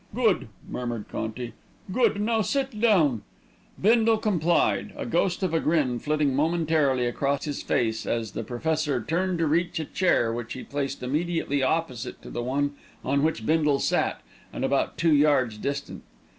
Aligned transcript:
"Good," 0.15 0.47
murmured 0.67 1.05
Conti. 1.11 1.53
"Good! 1.91 2.19
Now 2.19 2.41
sit 2.41 2.79
down." 2.81 3.21
Bindle 3.79 4.17
complied, 4.17 4.93
a 4.97 5.05
ghost 5.05 5.43
of 5.43 5.53
a 5.53 5.59
grin 5.59 5.99
flitting 5.99 6.35
momentarily 6.35 7.05
across 7.05 7.43
his 7.45 7.61
face, 7.61 8.07
as 8.07 8.31
the 8.31 8.43
Professor 8.43 8.99
turned 9.03 9.37
to 9.37 9.45
reach 9.45 9.79
a 9.79 9.85
chair 9.85 10.33
which 10.33 10.53
he 10.53 10.63
placed 10.63 11.03
immediately 11.03 11.61
opposite 11.61 12.19
to 12.23 12.31
the 12.31 12.41
one 12.41 12.71
on 13.05 13.21
which 13.21 13.45
Bindle 13.45 13.77
sat, 13.77 14.21
and 14.51 14.65
about 14.65 14.97
two 14.97 15.13
yards 15.13 15.59
distant. 15.59 16.01